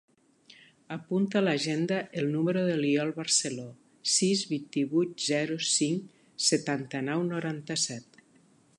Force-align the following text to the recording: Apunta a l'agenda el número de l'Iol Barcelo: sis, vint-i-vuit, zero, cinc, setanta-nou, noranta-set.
Apunta 0.95 1.37
a 1.39 1.43
l'agenda 1.43 1.99
el 2.21 2.31
número 2.37 2.63
de 2.69 2.77
l'Iol 2.79 3.13
Barcelo: 3.19 3.67
sis, 4.15 4.43
vint-i-vuit, 4.55 5.15
zero, 5.29 5.61
cinc, 5.73 6.11
setanta-nou, 6.51 7.27
noranta-set. 7.33 8.23